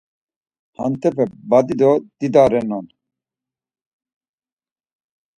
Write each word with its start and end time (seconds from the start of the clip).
Hentepe 0.79 1.23
badi 1.49 1.73
do 1.79 1.91
dida 2.19 2.43
renan. 2.51 2.85